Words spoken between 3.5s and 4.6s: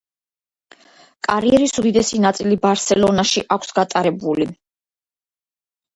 აქვს გატარებული.